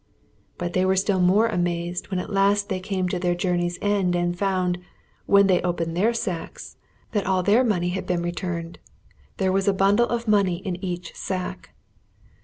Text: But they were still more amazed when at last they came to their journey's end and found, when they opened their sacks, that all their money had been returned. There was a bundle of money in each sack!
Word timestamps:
But 0.57 0.73
they 0.73 0.83
were 0.83 0.95
still 0.95 1.19
more 1.19 1.45
amazed 1.45 2.07
when 2.09 2.17
at 2.19 2.31
last 2.33 2.69
they 2.69 2.79
came 2.79 3.07
to 3.09 3.19
their 3.19 3.35
journey's 3.35 3.77
end 3.83 4.15
and 4.15 4.35
found, 4.35 4.79
when 5.27 5.45
they 5.45 5.61
opened 5.61 5.95
their 5.95 6.11
sacks, 6.11 6.75
that 7.11 7.27
all 7.27 7.43
their 7.43 7.63
money 7.63 7.89
had 7.89 8.07
been 8.07 8.23
returned. 8.23 8.79
There 9.37 9.51
was 9.51 9.67
a 9.67 9.73
bundle 9.77 10.07
of 10.09 10.27
money 10.27 10.55
in 10.65 10.83
each 10.83 11.13
sack! 11.15 11.75